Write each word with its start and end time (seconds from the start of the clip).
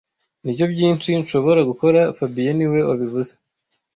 Nibyo 0.43 0.65
byinshi 0.73 1.09
nshobora 1.21 1.61
gukora 1.69 1.99
fabien 2.17 2.55
niwe 2.57 2.79
wabivuze 2.89 3.31